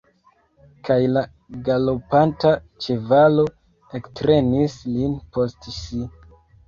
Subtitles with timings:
[0.87, 1.21] Kaj la
[1.67, 2.53] galopanta
[2.85, 3.45] ĉevalo
[4.01, 6.03] ektrenis lin post si.